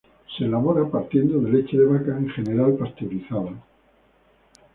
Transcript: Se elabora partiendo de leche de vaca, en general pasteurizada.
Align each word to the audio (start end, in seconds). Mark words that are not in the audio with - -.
Se 0.35 0.45
elabora 0.45 0.89
partiendo 0.89 1.37
de 1.39 1.51
leche 1.51 1.77
de 1.77 1.85
vaca, 1.85 2.17
en 2.17 2.27
general 2.29 2.73
pasteurizada. 2.75 3.53